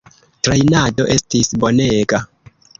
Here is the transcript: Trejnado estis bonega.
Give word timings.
Trejnado 0.47 1.07
estis 1.17 1.55
bonega. 1.65 2.25